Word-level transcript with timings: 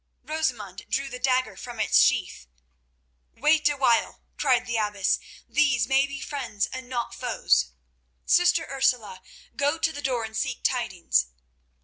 Rosamund 0.23 0.83
drew 0.89 1.09
the 1.09 1.19
dagger 1.19 1.55
from 1.55 1.79
its 1.79 1.99
sheath. 1.99 2.47
"Wait 3.35 3.69
awhile," 3.69 4.23
cried 4.35 4.65
the 4.65 4.75
abbess. 4.75 5.19
"These 5.47 5.85
may 5.87 6.07
be 6.07 6.19
friends, 6.19 6.67
not 6.73 7.13
foes. 7.13 7.73
Sister 8.25 8.65
Ursula, 8.67 9.21
go 9.55 9.77
to 9.77 9.91
the 9.91 10.01
door 10.01 10.23
and 10.23 10.35
seek 10.35 10.63
tidings." 10.63 11.27